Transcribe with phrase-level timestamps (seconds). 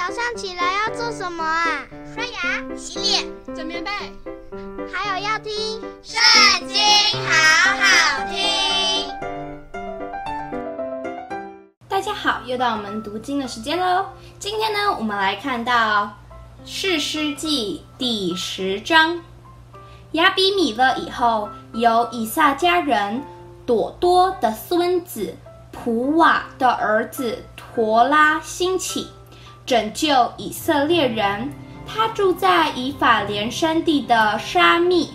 [0.00, 1.84] 早上起来要做什么啊？
[2.14, 3.90] 刷牙、洗脸、整棉被，
[4.90, 5.52] 还有要听
[6.02, 6.78] 《圣经》，
[7.28, 9.12] 好好听。
[11.86, 14.06] 大家好，又到我们读经的时间喽。
[14.38, 16.04] 今天呢，我们来看到
[16.64, 19.22] 《士师记》第十章。
[20.12, 23.22] 亚比米勒以后，有以萨迦人
[23.66, 25.36] 朵多的孙子
[25.70, 29.10] 普瓦的儿子陀拉兴起，
[29.70, 31.48] 拯救以色列人。
[31.86, 35.10] 他住在以法莲山地的沙密。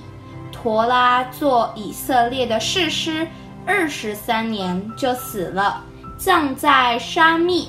[0.50, 3.28] 陀拉做以色列的士师
[3.66, 5.84] 二十三年，就死了，
[6.18, 7.68] 葬在沙密。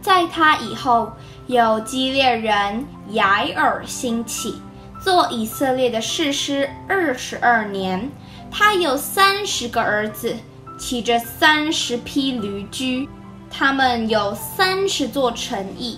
[0.00, 1.12] 在他以后，
[1.48, 4.62] 有基列人雅尔兴起。
[5.02, 8.08] 做以色列的士师二十二年，
[8.48, 10.36] 他有三十个儿子，
[10.78, 13.08] 骑着三十匹驴驹，
[13.56, 15.96] 他们有三十座城邑，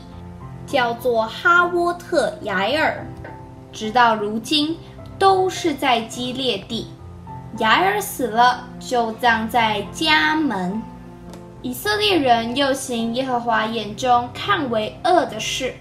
[0.66, 3.07] 叫做哈沃特雅尔，
[3.73, 4.76] 直到如今
[5.18, 6.88] 都是在基列地。
[7.57, 10.82] 雅尔死了，就葬在家门。
[11.63, 15.74] 以色列人又行耶和华眼中看为恶的事，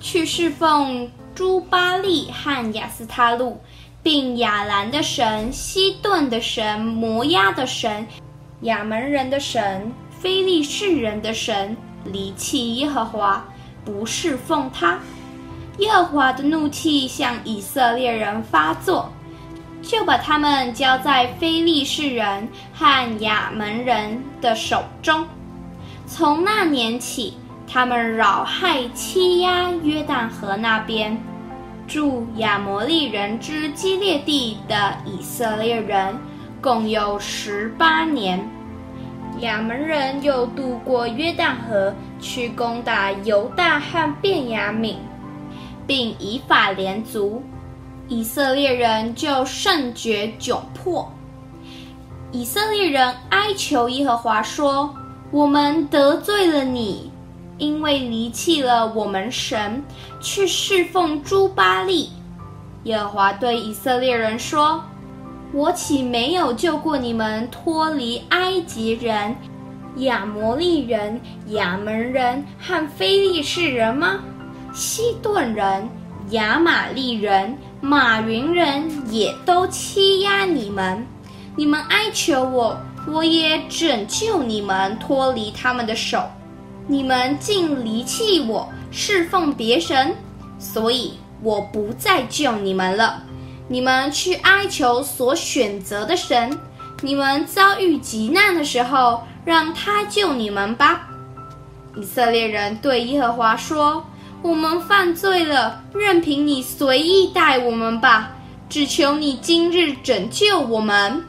[0.00, 1.10] 去侍奉。
[1.34, 3.60] 朱巴利和亚斯他路，
[4.04, 8.06] 并亚兰的神、西顿的神、摩押的神、
[8.62, 13.44] 亚门人的神、非利士人的神，离弃耶和华，
[13.84, 14.98] 不侍奉他。
[15.78, 19.12] 耶和华的怒气向以色列人发作，
[19.80, 25.24] 就把他们交在非利士人和亚门人的手中。
[26.04, 31.16] 从那年起，他们扰害欺压约旦河那边
[31.86, 36.18] 住亚摩利人之基列地的以色列人，
[36.60, 38.50] 共有十八年。
[39.40, 44.96] 亚门人又渡过约旦河，去攻打犹大和便雅悯，
[45.86, 47.42] 并以法莲族，
[48.08, 51.10] 以色列人就甚觉窘迫。
[52.32, 54.94] 以色列人哀求耶和华说
[55.30, 57.10] ：“我们得罪了你，
[57.56, 59.82] 因为离弃了我们神，
[60.20, 62.10] 去侍奉朱巴利。
[62.84, 64.82] 耶和华对以色列人说
[65.52, 69.34] ：“我岂没有救过你们脱离埃及人、
[69.96, 74.20] 亚摩利人、亚门人和非利士人吗？
[74.72, 75.88] 西顿人、
[76.30, 81.06] 亚玛力人、玛云人也都欺压你们。
[81.56, 82.76] 你们哀求我。”
[83.10, 86.28] 我也拯救你们脱离他们的手，
[86.86, 90.14] 你们竟离弃我，侍奉别神，
[90.58, 93.22] 所以我不再救你们了。
[93.68, 96.58] 你们去哀求所选择的神，
[97.02, 101.06] 你们遭遇急难的时候，让他救你们吧。
[101.94, 104.02] 以色列人对耶和华说
[104.40, 108.30] ：“我们犯罪了，任凭你随意待我们吧，
[108.70, 111.22] 只求你今日拯救我们。”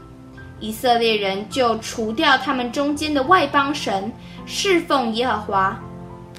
[0.61, 4.11] 以色列人就除掉他们中间的外邦神，
[4.45, 5.79] 侍奉耶和华。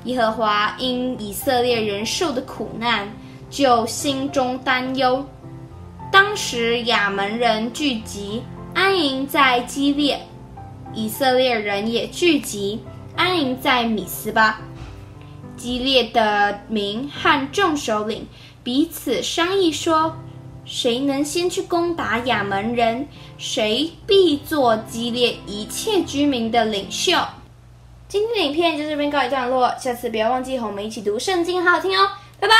[0.04, 3.06] 耶和华因以色列人受的苦难，
[3.50, 5.22] 就心中担忧。
[6.10, 8.42] 当时亚门人聚集，
[8.74, 10.18] 安营在基列；
[10.94, 12.80] 以色列人也聚集，
[13.16, 14.60] 安营在米斯巴。
[15.56, 18.26] 基列的民和众首领
[18.62, 20.16] 彼此商议说。
[20.66, 27.16] 谁能先去攻打亚门人，谁必做基列一切居民的领袖。
[28.06, 32.54] 今天的影片就这边告一段落，下次不要忘记和我们一起读圣经，好好听哦，拜拜。